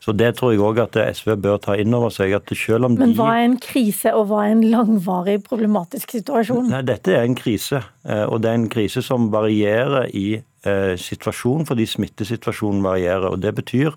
Så 0.00 0.12
Det 0.16 0.30
tror 0.36 0.54
jeg 0.54 0.62
òg 0.64 0.78
at 0.80 0.96
SV 1.16 1.34
bør 1.36 1.58
ta 1.60 1.74
inn 1.76 1.92
over 1.94 2.08
seg. 2.08 2.32
at 2.32 2.48
selv 2.56 2.84
om 2.84 2.94
Men 2.98 3.12
hva 3.14 3.34
er 3.36 3.44
en 3.44 3.58
krise, 3.60 4.14
og 4.14 4.28
hva 4.30 4.46
er 4.46 4.52
en 4.52 4.64
langvarig 4.64 5.42
problematisk 5.44 6.10
situasjon? 6.10 6.70
Nei, 6.70 6.82
Dette 6.82 7.12
er 7.12 7.22
en 7.22 7.36
krise, 7.36 7.82
eh, 8.04 8.24
og 8.24 8.40
det 8.40 8.50
er 8.50 8.54
en 8.54 8.70
krise 8.72 9.02
som 9.02 9.30
varierer 9.30 10.08
i 10.14 10.40
eh, 10.40 10.96
situasjonen, 10.96 11.66
fordi 11.66 11.84
smittesituasjonen 11.86 12.82
varierer. 12.82 13.28
og 13.28 13.40
Det 13.40 13.54
betyr 13.54 13.92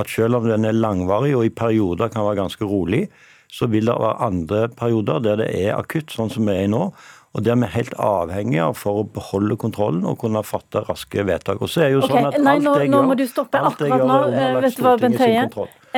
at 0.00 0.10
selv 0.10 0.40
om 0.40 0.48
den 0.48 0.66
er 0.66 0.76
langvarig 0.76 1.34
og 1.36 1.46
i 1.46 1.52
perioder 1.54 2.10
kan 2.12 2.26
være 2.26 2.42
ganske 2.42 2.66
rolig, 2.66 3.06
så 3.54 3.68
vil 3.70 3.86
det 3.86 3.98
være 4.00 4.22
andre 4.26 4.68
perioder 4.74 5.20
der 5.22 5.44
det 5.44 5.52
er 5.54 5.76
akutt, 5.76 6.10
sånn 6.10 6.32
som 6.32 6.48
vi 6.48 6.56
er 6.56 6.66
i 6.66 6.72
nå. 6.72 6.88
Og 7.34 7.42
der 7.42 7.56
vi 7.58 7.66
er 7.66 7.72
helt 7.74 7.94
avhengige 7.98 8.62
av 8.62 8.76
for 8.78 9.00
å 9.00 9.06
beholde 9.10 9.56
kontrollen 9.58 10.04
og 10.06 10.20
kunne 10.22 10.42
fatte 10.46 10.84
raske 10.86 11.24
vedtak. 11.26 11.62
Og 11.62 11.70
så 11.70 11.86
er 11.86 11.88
jo 11.96 12.02
okay, 12.04 12.12
sånn 12.12 12.28
at 12.30 12.36
nei, 12.42 12.60
nå, 12.62 12.74
nå 12.90 13.00
må 13.08 13.16
du 13.18 13.24
stoppe 13.26 13.58
akkurat 13.58 14.04
nå. 14.06 14.18
Vet 14.62 14.76
du 14.78 14.84
hva, 14.86 14.92
Bent 15.02 15.18
Høie? 15.18 15.48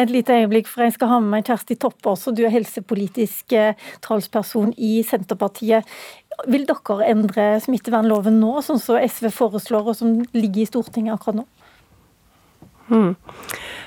Et 0.00 0.12
lite 0.12 0.36
øyeblikk, 0.36 0.68
for 0.68 0.84
jeg 0.84 0.94
skal 0.96 1.12
ha 1.12 1.18
med 1.24 1.34
meg 1.34 1.48
Kjersti 1.48 1.76
Toppe 1.80 2.08
også. 2.12 2.32
Du 2.36 2.42
er 2.44 2.52
helsepolitisk 2.52 3.52
eh, 3.56 3.76
talsperson 4.04 4.72
i 4.76 4.98
Senterpartiet. 5.08 5.88
Vil 6.52 6.64
dere 6.68 7.08
endre 7.08 7.46
smittevernloven 7.64 8.40
nå, 8.40 8.58
sånn 8.64 8.80
som 8.80 9.00
SV 9.00 9.28
foreslår, 9.32 9.92
og 9.92 9.96
som 9.96 10.18
ligger 10.36 10.64
i 10.64 10.68
Stortinget 10.68 11.16
akkurat 11.16 11.42
nå? 11.42 11.46
Hmm. 12.88 13.16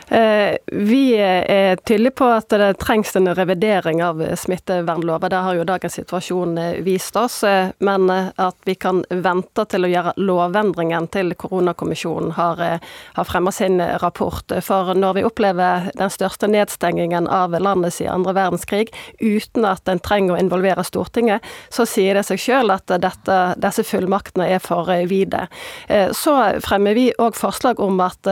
Eh, 0.10 0.56
vi 0.66 1.14
er 1.18 1.76
tydelige 1.76 2.16
på 2.18 2.26
at 2.34 2.50
det 2.50 2.80
trengs 2.82 3.12
en 3.16 3.30
revidering 3.38 4.02
av 4.04 4.24
smittevernloven. 4.36 5.30
Det 5.30 5.42
har 5.46 5.58
jo 5.58 5.66
dagens 5.70 6.00
situasjon 6.00 6.58
eh, 6.58 6.80
vist 6.86 7.18
oss. 7.20 7.44
Eh, 7.46 7.70
men 7.78 8.10
at 8.10 8.58
vi 8.66 8.74
kan 8.76 9.04
vente 9.10 9.66
til 9.70 9.86
å 9.86 9.92
gjøre 9.92 10.16
lovendringen 10.18 11.06
til 11.14 11.36
koronakommisjonen 11.38 12.34
har, 12.40 12.64
har 13.14 13.30
fremmet 13.30 13.58
sin 13.60 13.78
rapport. 14.02 14.56
For 14.66 14.96
når 14.98 15.20
vi 15.20 15.26
opplever 15.30 15.92
den 16.00 16.14
største 16.14 16.50
nedstengingen 16.50 17.30
av 17.30 17.54
landet 17.54 17.94
siden 18.00 18.20
andre 18.20 18.34
verdenskrig 18.40 18.90
uten 19.22 19.68
at 19.70 19.90
en 19.90 20.02
trenger 20.02 20.36
å 20.36 20.42
involvere 20.42 20.84
Stortinget, 20.88 21.46
så 21.70 21.86
sier 21.86 22.18
det 22.18 22.26
seg 22.26 22.42
selv 22.42 22.74
at 22.80 22.90
dette, 22.90 23.38
disse 23.62 23.86
fullmaktene 23.86 24.48
er 24.56 24.64
for 24.64 24.90
vide. 25.10 25.46
Så 26.18 26.34
fremmer 26.66 26.98
vi 26.98 27.10
òg 27.22 27.38
forslag 27.38 27.80
om 27.84 28.00
at 28.02 28.28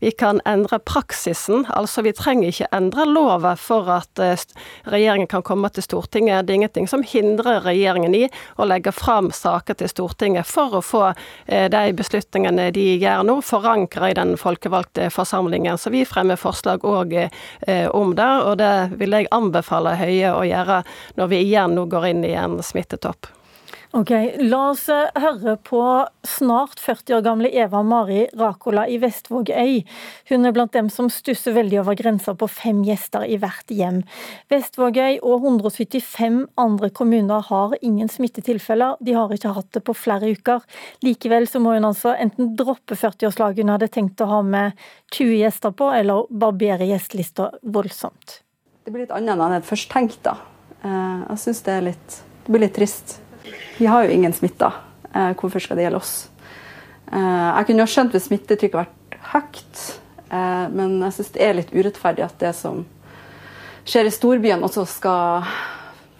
vi 0.00 0.12
kan 0.16 0.40
endre 0.48 0.80
praksis 0.80 1.17
praksisen. 1.18 1.66
Altså, 1.68 2.02
vi 2.02 2.12
trenger 2.12 2.48
ikke 2.48 2.68
endre 2.72 3.04
lova 3.06 3.56
for 3.56 3.88
at 3.90 4.18
eh, 4.18 4.38
regjeringen 4.84 5.26
kan 5.26 5.42
komme 5.42 5.68
til 5.68 5.82
Stortinget. 5.82 6.46
Det 6.46 6.52
er 6.52 6.56
ingenting 6.56 6.88
som 6.88 7.02
hindrer 7.02 7.62
regjeringen 7.64 8.14
i 8.14 8.28
å 8.56 8.64
legge 8.64 8.92
fram 8.92 9.30
saker 9.30 9.74
til 9.74 9.88
Stortinget 9.88 10.46
for 10.46 10.78
å 10.78 10.82
få 10.82 11.12
eh, 11.46 11.68
de 11.68 11.92
beslutningene 11.92 12.70
de 12.72 12.98
gjør 12.98 13.24
nå, 13.24 13.40
forankra 13.42 14.10
i 14.10 14.14
den 14.14 14.36
folkevalgte 14.36 15.10
forsamlingen. 15.10 15.78
Så 15.78 15.90
vi 15.90 16.04
fremmer 16.04 16.36
forslag 16.36 16.84
òg 16.84 17.14
eh, 17.14 17.88
om 17.90 18.14
det, 18.14 18.30
og 18.44 18.58
det 18.58 18.98
vil 18.98 19.18
jeg 19.18 19.30
anbefale 19.30 19.96
Høie 19.98 20.30
å 20.34 20.44
gjøre 20.46 20.82
når 21.18 21.32
vi 21.32 21.42
igjen 21.48 21.74
nå 21.74 21.88
går 21.90 22.12
inn 22.12 22.24
i 22.24 22.36
en 22.38 22.60
smittetopp. 22.62 23.37
Ok, 23.96 24.10
La 24.44 24.58
oss 24.68 24.82
eh, 24.92 25.06
høre 25.16 25.54
på 25.64 25.80
snart 26.28 26.76
40 26.76 27.14
år 27.16 27.22
gamle 27.24 27.48
Eva 27.56 27.80
Mari 27.80 28.26
Rakola 28.36 28.82
i 28.84 28.98
Vestvågøy. 29.00 29.78
Hun 30.28 30.44
er 30.44 30.52
blant 30.52 30.74
dem 30.76 30.90
som 30.92 31.06
stusser 31.08 31.54
veldig 31.56 31.78
over 31.80 31.96
grensa 31.96 32.34
på 32.36 32.50
fem 32.52 32.82
gjester 32.84 33.24
i 33.24 33.38
hvert 33.40 33.72
hjem. 33.72 34.02
Vestvågøy 34.52 35.22
og 35.22 35.46
175 35.48 36.36
andre 36.60 36.90
kommuner 36.92 37.46
har 37.46 37.72
ingen 37.80 38.12
smittetilfeller. 38.12 38.98
De 39.00 39.14
har 39.16 39.32
ikke 39.32 39.54
hatt 39.56 39.70
det 39.72 39.82
på 39.86 39.94
flere 39.96 40.34
uker. 40.36 40.66
Likevel 41.06 41.48
så 41.48 41.62
må 41.64 41.72
hun 41.72 41.88
altså 41.88 42.12
enten 42.12 42.52
droppe 42.60 42.92
40-årslaget 42.92 43.64
hun 43.64 43.72
hadde 43.72 43.88
tenkt 43.94 44.20
å 44.20 44.28
ha 44.28 44.42
med 44.44 44.76
20 45.16 45.32
gjester 45.46 45.72
på, 45.72 45.88
eller 45.96 46.28
barbere 46.28 46.90
gjestelista 46.90 47.54
voldsomt. 47.62 48.42
Det 48.84 48.92
blir 48.92 49.06
litt 49.06 49.16
annet 49.16 49.32
enn 49.32 49.56
jeg 49.56 49.64
først 49.70 49.88
tenkte. 49.96 50.36
Eh, 50.84 51.24
jeg 51.24 51.42
syns 51.46 51.64
det, 51.64 51.78
det 51.88 52.52
blir 52.52 52.66
litt 52.66 52.76
trist. 52.76 53.16
Vi 53.78 53.86
har 53.86 54.04
jo 54.04 54.10
ingen 54.10 54.32
smitta. 54.32 54.72
Eh, 55.14 55.32
hvorfor 55.38 55.62
skal 55.62 55.78
det 55.78 55.86
gjelde 55.86 56.02
oss? 56.02 56.28
Eh, 57.12 57.48
jeg 57.56 57.66
kunne 57.68 57.84
jo 57.84 57.90
skjønt 57.92 58.14
hvis 58.14 58.28
smittetrykket 58.28 58.78
hadde 58.78 58.92
vært 58.92 59.18
høyt, 59.32 59.82
eh, 60.28 60.66
men 60.74 60.98
jeg 61.06 61.16
syns 61.16 61.34
det 61.34 61.44
er 61.46 61.58
litt 61.58 61.74
urettferdig 61.74 62.26
at 62.26 62.38
det 62.42 62.52
som 62.58 62.84
skjer 63.88 64.08
i 64.08 64.14
storbyene, 64.14 64.64
også 64.66 64.84
skal 64.90 65.48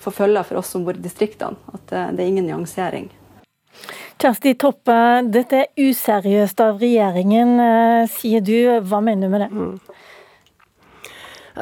få 0.00 0.14
følge 0.14 0.44
for 0.49 0.62
oss 0.62 0.73
som 0.73 0.87
bor 0.87 0.97
i 0.97 1.04
distriktene. 1.04 1.58
At 1.75 1.85
det, 1.92 2.04
det 2.16 2.25
er 2.25 2.32
ingen 2.32 2.49
nyansering. 2.49 3.11
Kjersti 4.18 4.56
Toppe, 4.58 4.99
dette 5.30 5.61
er 5.62 5.90
useriøst 5.90 6.61
av 6.64 6.80
regjeringen, 6.82 7.52
sier 8.11 8.42
du. 8.42 8.80
Hva 8.88 8.99
mener 9.04 9.28
du 9.28 9.35
med 9.35 9.44
det? 9.44 9.50
Mm. 9.52 9.99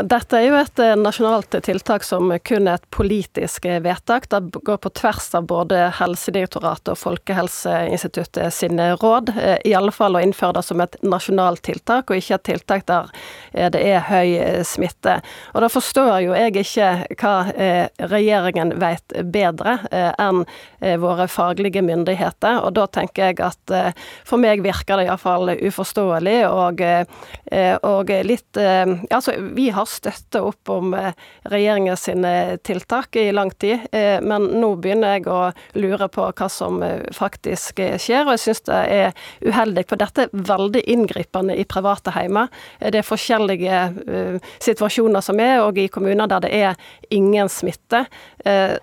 Dette 0.05 0.37
er 0.37 0.51
jo 0.51 0.57
et 0.59 0.81
eh, 0.83 0.93
nasjonalt 0.99 1.55
tiltak 1.65 2.05
som 2.05 2.29
kun 2.45 2.69
er 2.69 2.77
et 2.77 2.89
politisk 2.93 3.65
eh, 3.69 3.79
vedtak. 3.81 4.27
Det 4.29 4.61
går 4.67 4.81
på 4.83 4.91
tvers 4.99 5.29
av 5.39 5.47
både 5.49 5.87
Helsedirektoratet 5.97 6.91
og 6.93 6.99
Folkehelseinstituttet 7.01 8.53
sine 8.53 8.91
råd. 9.01 9.33
Eh, 9.41 9.57
I 9.65 9.73
alle 9.79 9.95
fall 9.95 10.19
å 10.19 10.23
innføre 10.23 10.59
det 10.59 10.65
som 10.69 10.83
et 10.85 10.99
nasjonalt 11.01 11.63
tiltak, 11.65 12.11
og 12.11 12.21
ikke 12.21 12.37
et 12.37 12.47
tiltak 12.51 12.87
der 12.91 13.09
det 13.73 13.81
er 13.81 14.05
høy 14.05 14.63
smitte. 14.67 15.17
Og 15.55 15.63
da 15.65 15.71
forstår 15.73 16.11
jo 16.27 16.35
jeg 16.37 16.53
ikke 16.61 16.89
hva 17.17 17.33
regjeringen 18.11 18.75
vet 18.81 19.15
bedre 19.33 19.79
enn 19.91 20.43
våre 21.01 21.27
faglige 21.31 21.81
myndigheter. 21.85 22.61
Og 22.67 22.75
da 22.77 22.85
tenker 22.93 23.31
jeg 23.31 23.41
at 23.45 23.73
for 24.29 24.43
meg 24.43 24.65
virker 24.65 25.01
det 25.01 25.07
iallfall 25.09 25.55
uforståelig 25.57 26.37
og, 26.51 26.85
og 27.89 28.13
litt 28.29 28.61
Altså, 28.61 29.37
vi 29.57 29.71
har 29.73 29.86
støtta 29.89 30.43
opp 30.47 30.71
om 30.73 30.95
eh, 30.95 31.15
regjeringa 31.51 31.97
tiltak 32.67 33.17
i 33.17 33.31
lang 33.33 33.51
tid, 33.51 33.87
eh, 33.93 34.19
men 34.23 34.49
nå 34.61 34.73
begynner 34.83 35.17
jeg 35.17 35.27
å 35.31 35.41
lure 35.79 36.09
på 36.13 36.27
hva 36.29 36.49
som 36.53 36.83
eh, 36.85 37.07
faktisk 37.17 37.83
skjer, 38.03 38.27
og 38.27 38.35
jeg 38.35 38.45
syns 38.45 38.65
det 38.69 38.81
er 38.97 39.25
uheldig. 39.47 39.87
For 39.89 40.01
dette 40.01 40.27
er 40.27 40.47
veldig 40.53 40.83
inngripende 40.93 41.57
i 41.57 41.67
private 41.69 42.15
heimer. 42.17 42.51
Det 42.81 43.01
er 43.01 43.07
forskjellige 43.07 43.81
situasjoner 44.63 45.25
som 45.25 45.41
er, 45.43 45.61
og 45.65 45.79
i 45.79 45.89
kommuner 45.93 46.29
der 46.31 46.45
det 46.45 46.53
er 46.55 46.79
ingen 47.15 47.49
smitte, 47.53 48.05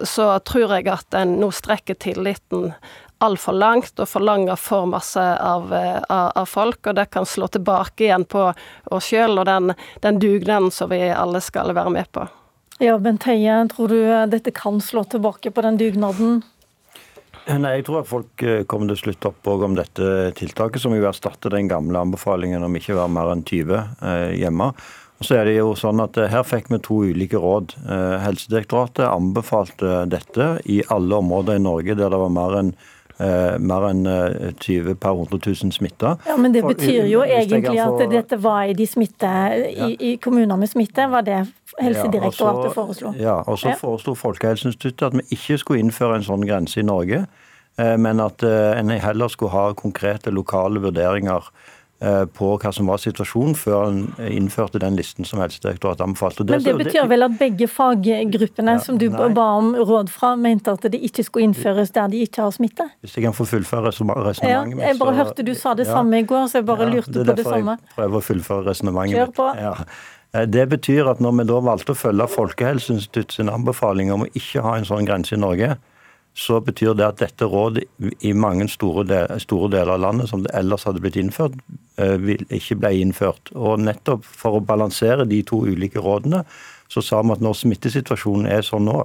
så 0.07 0.25
tror 0.47 0.75
jeg 0.75 0.87
at 0.91 1.15
en 1.17 1.37
nå 1.39 1.49
strekker 1.55 1.97
tilliten 1.99 2.71
altfor 3.23 3.55
langt 3.55 3.99
og 3.99 4.09
forlanger 4.09 4.59
for 4.59 4.87
masse 4.91 5.23
av, 5.23 5.71
av, 5.73 6.29
av, 6.35 6.45
folk, 6.49 6.81
og 6.87 6.97
det 6.99 7.09
kan 7.13 7.27
slå 7.27 7.49
tilbake 7.53 8.07
igjen 8.07 8.27
på 8.29 8.49
oss 8.91 9.09
sjøl 9.11 9.39
og 9.39 9.47
den, 9.49 9.73
den 10.03 10.19
dugnaden 10.21 10.71
som 10.71 10.91
vi 10.91 11.05
alle 11.09 11.41
skal 11.43 11.73
være 11.75 11.93
med 11.93 12.11
på. 12.15 12.27
Ja, 12.81 12.97
Bent 12.99 13.27
Høie, 13.29 13.61
tror 13.71 13.91
du 13.93 13.99
dette 14.31 14.51
kan 14.55 14.81
slå 14.83 15.05
tilbake 15.07 15.53
på 15.53 15.63
den 15.63 15.77
dugnaden? 15.79 16.41
Nei, 17.43 17.75
Jeg 17.77 17.85
tror 17.89 17.99
at 17.99 18.07
folk 18.07 18.43
eh, 18.43 18.63
kommer 18.69 18.87
til 18.87 18.95
å 18.95 19.01
slutte 19.01 19.29
opp 19.33 19.47
om 19.51 19.75
dette 19.75 20.31
tiltaket, 20.39 20.79
som 20.79 20.95
jo 20.95 21.03
erstatter 21.09 21.51
den 21.51 21.67
gamle 21.67 21.99
anbefalingen 21.99 22.63
om 22.63 22.75
ikke 22.79 22.95
å 22.95 23.01
være 23.01 23.15
mer 23.17 23.31
enn 23.33 23.43
20 23.43 23.73
eh, 23.75 24.29
hjemme. 24.39 24.69
Og 25.19 25.27
så 25.27 25.37
er 25.37 25.49
det 25.49 25.57
jo 25.57 25.73
sånn 25.77 25.99
at 26.03 26.17
eh, 26.17 26.31
Her 26.31 26.47
fikk 26.47 26.71
vi 26.71 26.79
to 26.83 27.01
ulike 27.11 27.41
råd. 27.43 27.75
Helsedirektoratet 28.23 29.05
anbefalte 29.09 30.05
dette 30.11 30.53
i 30.71 30.79
alle 30.93 31.19
områder 31.19 31.59
i 31.59 31.65
Norge 31.65 31.97
der 31.99 32.13
det 32.13 32.21
var 32.23 32.31
mer 32.31 32.57
enn 32.61 32.73
eh, 33.19 33.57
mer 33.59 33.87
enn 33.89 34.03
20 34.05 34.91
eh, 34.93 34.95
per 34.95 35.17
100 35.17 35.39
000 35.45 35.75
smitta. 35.75 36.15
Ja, 36.27 36.37
men 36.37 36.55
det 36.55 36.63
betyr 36.65 37.09
jo 37.11 37.23
egentlig 37.25 37.79
at 37.81 38.05
dette 38.11 38.39
var 38.41 38.69
i 38.71 38.77
de 38.77 38.87
smitte, 38.87 39.33
i, 39.69 39.93
i 40.13 40.15
kommuner 40.23 40.59
med 40.59 40.71
smitte, 40.71 41.07
var 41.11 41.27
det 41.27 41.43
Helsedirektoratet 41.79 42.69
ja, 42.69 42.73
foreslo? 42.73 43.13
Ja, 43.17 43.37
og 43.47 43.57
så 43.59 43.73
ja. 43.73 43.77
foreslo 43.79 44.13
Folkehelseinstituttet 44.17 45.07
at 45.07 45.17
vi 45.17 45.37
ikke 45.37 45.57
skulle 45.61 45.81
innføre 45.81 46.19
en 46.19 46.27
sånn 46.27 46.45
grense 46.45 46.81
i 46.81 46.85
Norge, 46.85 47.23
eh, 47.81 47.95
men 47.97 48.21
at 48.23 48.45
eh, 48.45 48.73
en 48.77 48.93
heller 48.93 49.33
skulle 49.33 49.55
ha 49.55 49.71
konkrete 49.77 50.33
lokale 50.33 50.83
vurderinger 50.83 51.49
Eh, 51.49 51.82
på 52.35 52.47
hva 52.59 52.71
som 52.75 52.89
var 52.91 52.99
situasjonen, 52.99 53.53
før 53.55 53.85
en 53.87 53.99
innførte 54.27 54.81
den 54.81 54.97
listen 54.99 55.27
som 55.27 55.39
Helsedirektoratet 55.39 56.03
anbefalte. 56.03 56.45
Men 56.49 56.63
det 56.65 56.73
betyr 56.81 57.07
vel 57.07 57.23
at 57.27 57.37
begge 57.39 57.69
faggruppene 57.71 58.75
ja, 58.75 58.81
som 58.83 58.97
du 58.99 59.05
nei. 59.13 59.29
ba 59.35 59.45
om 59.59 59.71
råd 59.77 60.11
fra, 60.11 60.33
mente 60.39 60.73
at 60.73 60.83
det 60.91 60.99
ikke 60.99 61.23
skulle 61.23 61.47
innføres 61.47 61.93
der 61.95 62.11
de 62.11 62.23
ikke 62.25 62.43
har 62.43 62.51
smitte? 62.55 62.89
Hvis 63.05 63.15
jeg 63.17 63.27
kan 63.27 63.37
få 63.37 63.47
fullføre 63.47 63.87
resonnementet 63.91 64.43
ja, 64.43 64.63
Jeg 64.89 64.99
bare 64.99 65.13
så, 65.13 65.19
hørte 65.21 65.47
du 65.47 65.53
sa 65.55 65.77
det 65.79 65.87
ja, 65.87 65.95
samme 65.99 66.19
i 66.19 66.27
går, 66.27 66.49
så 66.51 66.59
jeg 66.59 66.67
bare 66.67 66.89
lurte 66.91 67.15
det 67.15 67.27
på 67.29 67.37
det 67.39 67.47
samme. 67.47 67.77
Jeg 67.79 67.95
prøver 67.95 68.19
å 68.19 68.27
fullføre 68.27 68.67
resonnementet. 68.71 69.21
Kjør 69.21 69.33
på. 69.39 69.47
Ja. 69.61 69.73
Eh, 70.33 70.47
det 70.49 70.67
betyr 70.73 71.09
at 71.11 71.23
når 71.23 71.39
vi 71.39 71.47
da 71.53 71.63
valgte 71.69 71.95
å 71.95 71.99
følge 71.99 72.29
Folkehelseinstituttets 72.35 73.41
anbefaling 73.43 74.11
om 74.13 74.25
å 74.25 74.29
ikke 74.33 74.63
ha 74.65 74.77
en 74.79 74.87
sånn 74.87 75.07
grense 75.07 75.35
i 75.37 75.41
Norge, 75.41 75.75
så 76.33 76.57
betyr 76.65 76.95
det 76.97 77.05
at 77.05 77.19
dette 77.21 77.45
rådet 77.45 77.83
i 78.25 78.33
mange 78.33 78.65
store, 78.71 79.05
del, 79.05 79.33
store, 79.41 79.69
deler 79.75 79.95
av 79.95 80.01
landet, 80.01 80.29
som 80.31 80.41
det 80.41 80.53
ellers 80.57 80.87
hadde 80.87 81.01
blitt 81.03 81.19
innført, 81.21 81.57
vil 81.97 82.41
ikke 82.49 82.79
ble 82.81 82.89
innført. 83.03 83.51
Og 83.53 83.83
nettopp 83.85 84.25
for 84.25 84.57
å 84.57 84.63
balansere 84.65 85.27
de 85.29 85.43
to 85.45 85.61
ulike 85.69 86.01
rådene, 86.01 86.41
så 86.89 87.03
sa 87.05 87.21
vi 87.21 87.35
at 87.35 87.43
når 87.43 87.59
smittesituasjonen 87.61 88.49
er 88.49 88.65
sånn 88.65 88.89
nå 88.89 89.03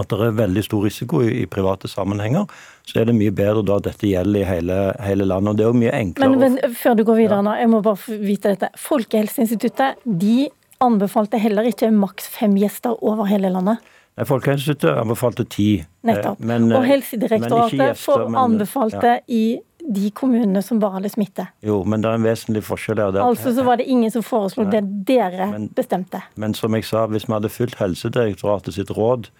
at 0.00 0.08
det 0.08 0.24
er 0.24 0.36
veldig 0.38 0.62
stor 0.64 0.86
risiko 0.86 1.20
i, 1.26 1.44
private 1.50 1.88
sammenhenger, 1.90 2.46
så 2.88 3.02
er 3.02 3.10
det 3.10 3.16
mye 3.18 3.34
bedre 3.34 3.64
da 3.66 3.76
at 3.76 3.90
dette 3.90 4.08
gjelder 4.08 4.40
i 4.40 4.46
hele, 4.48 4.78
hele 5.04 5.26
landet. 5.28 5.50
og 5.52 5.58
det 5.58 5.66
er 5.66 5.68
jo 5.68 5.80
mye 5.82 5.94
enklere. 5.98 6.32
Men, 6.32 6.56
men 6.62 6.76
før 6.78 6.96
du 6.96 7.04
går 7.08 7.18
videre 7.18 7.44
nå, 7.44 7.56
jeg 7.60 7.70
må 7.72 7.82
bare 7.84 8.18
vite 8.22 8.54
dette. 8.54 8.70
Folkehelseinstituttet 8.80 10.00
de 10.06 10.48
anbefalte 10.82 11.40
heller 11.42 11.68
ikke 11.68 11.92
maks 11.94 12.30
fem 12.32 12.56
gjester 12.58 12.96
over 13.04 13.28
hele 13.30 13.52
landet? 13.52 13.92
Folkehelseinstituttet 14.16 14.98
anbefalte 15.00 15.44
ti. 15.48 15.68
Eh, 15.80 16.08
Nettopp. 16.10 16.40
Men, 16.44 16.68
og 16.72 16.82
eh, 16.82 16.88
Helsedirektoratet 16.90 18.00
får 18.00 18.26
anbefalte 18.36 19.12
ja. 19.14 19.20
i 19.32 19.44
de 19.82 20.10
kommunene 20.14 20.60
som 20.62 20.80
bare 20.82 21.00
hadde 21.00 21.10
smitte. 21.14 21.46
Jo, 21.64 21.80
men 21.88 22.04
det 22.04 22.10
er 22.10 22.20
en 22.20 22.26
vesentlig 22.26 22.62
forskjell 22.66 23.00
der. 23.00 23.22
Altså 23.24 23.54
så 23.56 23.64
var 23.66 23.80
det 23.80 23.88
ingen 23.90 24.12
som 24.14 24.22
foreslo 24.22 24.66
det 24.70 24.82
dere 25.08 25.48
men, 25.54 25.70
bestemte. 25.74 26.20
Men 26.36 26.54
som 26.54 26.76
jeg 26.76 26.86
sa, 26.86 27.06
hvis 27.10 27.26
vi 27.26 27.34
hadde 27.34 27.50
fulgt 27.50 27.80
Helsedirektoratet 27.80 28.76
sitt 28.76 28.92
råd 28.94 29.30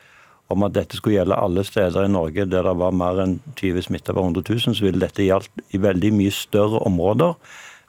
om 0.53 0.65
at 0.67 0.75
dette 0.75 0.99
skulle 0.99 1.21
gjelde 1.21 1.39
alle 1.39 1.65
steder 1.65 2.09
i 2.09 2.13
Norge 2.13 2.49
der 2.49 2.67
det 2.67 2.75
var 2.81 2.97
mer 2.97 3.21
enn 3.23 3.37
20 3.61 3.87
smitta 3.87 4.17
per 4.17 4.25
100 4.25 4.43
000, 4.49 4.77
så 4.77 4.89
ville 4.89 5.05
dette 5.05 5.25
gjaldt 5.25 5.63
i 5.73 5.81
veldig 5.81 6.11
mye 6.17 6.33
større 6.35 6.83
områder 6.89 7.37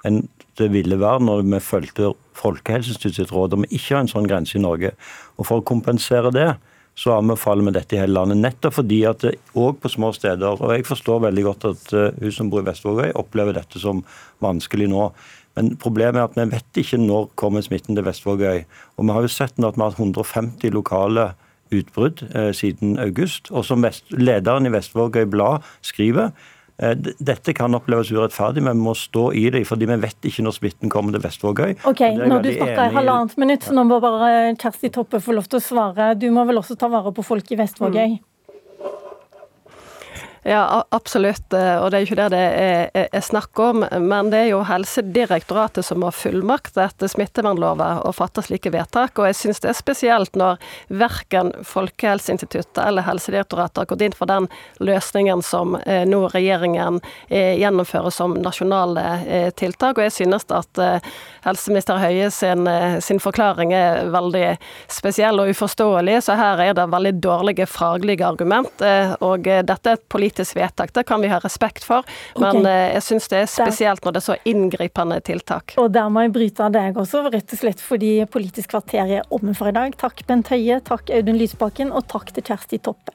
enn 0.08 0.26
det 0.60 0.70
ville 0.74 1.00
være 1.02 1.24
når 1.26 1.42
vi 1.48 1.60
fulgte 1.64 2.12
Folkehelseinstituttets 2.38 3.34
råd 3.34 3.56
om 3.58 3.66
ikke 3.70 3.96
å 3.96 3.98
ha 3.98 4.04
en 4.04 4.12
sånn 4.12 4.28
grense 4.30 4.58
i 4.58 4.62
Norge. 4.62 4.92
Og 5.38 5.48
For 5.50 5.62
å 5.62 5.66
kompensere 5.66 6.30
det, 6.34 6.52
så 6.96 7.16
anbefaler 7.18 7.66
vi 7.66 7.74
dette 7.76 7.96
i 7.96 8.02
hele 8.02 8.14
landet. 8.18 8.42
Nettopp 8.42 8.78
fordi 8.78 9.00
at 9.10 9.26
òg 9.26 9.80
på 9.82 9.90
små 9.90 10.12
steder 10.14 10.62
Og 10.62 10.74
jeg 10.76 10.86
forstår 10.86 11.24
veldig 11.26 11.44
godt 11.48 11.66
at 11.72 11.94
uh, 11.94 12.10
hun 12.22 12.36
som 12.36 12.52
bor 12.54 12.62
i 12.62 12.68
Vestvågøy, 12.68 13.14
opplever 13.18 13.58
dette 13.58 13.82
som 13.82 14.04
vanskelig 14.44 14.92
nå. 14.92 15.08
Men 15.58 15.74
problemet 15.78 16.22
er 16.22 16.30
at 16.30 16.38
vi 16.38 16.46
vet 16.54 16.82
ikke 16.84 17.02
når 17.02 17.32
kommer 17.36 17.66
smitten 17.66 17.98
til 17.98 18.06
Vestvågøy. 18.06 18.66
Og 18.98 19.06
vi 19.06 19.16
har 19.16 19.26
jo 19.26 19.34
sett 19.34 19.58
nå 19.58 19.70
at 19.70 19.78
vi 19.78 19.86
har 19.86 19.98
150 19.98 20.74
lokale 20.74 21.32
utbrudd 21.74 22.22
eh, 22.34 22.52
siden 22.54 23.00
august. 23.02 23.50
Og 23.52 23.66
som 23.66 23.86
lederen 24.14 24.70
i 24.70 24.74
Vestvågøy 24.74 25.26
Blad 25.30 25.66
skriver, 25.82 26.30
Eh, 26.32 26.63
dette 27.20 27.54
kan 27.56 27.76
oppleves 27.78 28.12
urettferdig, 28.12 28.64
men 28.66 28.78
vi 28.78 28.88
må 28.88 28.96
stå 28.98 29.30
i 29.38 29.46
det, 29.54 29.64
fordi 29.70 29.88
vi 29.90 30.00
vet 30.04 30.30
ikke 30.30 30.46
når 30.46 30.58
smitten 30.58 30.92
kommer 30.94 31.16
til 31.16 31.24
Vestvågøy. 31.24 31.78
Ok, 31.90 32.04
Når 32.20 32.44
du 32.44 32.52
snakker 32.52 32.84
i 32.84 32.98
halvannet 32.98 33.40
minutt, 33.42 33.66
så 33.68 33.76
nå 33.78 33.86
må 33.88 34.02
bare 34.04 34.54
Kjersti 34.60 34.92
Toppe 34.94 35.22
få 35.24 35.38
lov 35.38 35.50
til 35.50 35.62
å 35.62 35.64
svare. 35.64 36.14
Du 36.20 36.30
må 36.36 36.46
vel 36.50 36.62
også 36.62 36.78
ta 36.80 36.92
vare 36.92 37.14
på 37.16 37.26
folk 37.26 37.52
i 37.54 37.60
Vestvågøy? 37.60 38.18
Mm. 38.18 38.33
Ja, 40.44 40.84
absolutt. 40.92 41.54
Og 41.54 41.86
det 41.92 41.98
er 41.98 42.04
ikke 42.04 42.18
det 42.20 42.30
det 42.34 42.40
er, 43.00 43.22
snakk 43.24 43.60
om. 43.64 43.86
Men 44.04 44.28
det 44.34 44.42
er 44.42 44.50
jo 44.52 44.64
Helsedirektoratet 44.68 45.86
som 45.88 46.04
har 46.04 46.12
fullmakt 46.12 46.76
etter 46.82 47.08
smittevernloven 47.08 48.02
å 48.04 48.12
fatte 48.16 48.44
slike 48.44 48.74
vedtak. 48.74 49.16
Og 49.16 49.30
jeg 49.30 49.38
syns 49.40 49.64
det 49.64 49.72
er 49.72 49.78
spesielt 49.78 50.36
når 50.40 50.60
verken 50.92 51.54
Folkehelseinstituttet 51.64 52.82
eller 52.84 53.08
Helsedirektoratet 53.08 53.84
har 53.84 53.90
gått 53.94 54.04
inn 54.04 54.18
for 54.18 54.28
den 54.28 54.50
løsningen 54.84 55.44
som 55.48 55.78
eh, 55.86 56.04
nå 56.10 56.26
regjeringen 56.34 57.00
eh, 57.30 57.56
gjennomfører 57.62 58.12
som 58.12 58.36
nasjonale 58.44 59.06
eh, 59.24 59.48
tiltak. 59.56 59.96
Og 59.96 60.10
jeg 60.10 60.16
synes 60.18 60.48
at 60.52 60.84
helseminister 61.46 62.02
Høie 62.04 62.28
sin, 62.34 62.68
sin 63.04 63.20
forklaring 63.24 63.72
er 63.78 64.10
veldig 64.12 64.58
spesiell 64.92 65.40
og 65.40 65.54
uforståelig. 65.54 66.20
Så 66.28 66.36
her 66.36 66.60
er 66.66 66.76
det 66.76 66.90
veldig 66.92 67.16
dårlige 67.24 67.68
faglige 67.70 68.28
argument. 68.28 68.84
Og 69.24 69.48
dette 69.48 69.92
er 69.92 69.96
et 69.96 70.06
politisk 70.12 70.33
politisk 70.34 70.56
vedtak. 70.56 70.94
Det 70.94 71.04
kan 71.04 71.22
vi 71.22 71.28
ha 71.28 71.40
respekt 71.40 71.84
for, 71.84 72.04
men 72.36 72.58
okay. 72.58 72.72
Eh, 72.72 72.94
jeg 72.94 73.04
syns 73.04 73.28
det 73.30 73.38
er 73.38 73.48
spesielt 73.48 74.06
når 74.06 74.14
det 74.14 74.22
er 74.22 74.28
så 74.28 74.38
inngripende 74.46 75.20
tiltak. 75.22 75.76
Og 75.78 75.92
der 75.94 76.10
må 76.10 76.26
jeg 76.26 76.34
bryte 76.34 76.64
av 76.64 76.74
deg 76.74 76.98
også, 76.98 77.26
rett 77.30 77.54
og 77.54 77.60
slett 77.60 77.82
fordi 77.82 78.14
Politisk 78.34 78.72
kvarter 78.74 79.20
er 79.20 79.28
omme 79.34 79.54
for 79.54 79.70
i 79.70 79.76
dag. 79.76 79.94
Takk 80.00 80.26
Bent 80.28 80.50
Høie, 80.50 80.80
takk 80.82 81.12
Audun 81.14 81.38
Lysbakken, 81.38 81.92
og 81.94 82.08
takk 82.08 82.34
til 82.34 82.44
Kjersti 82.44 82.80
Toppe. 82.82 83.14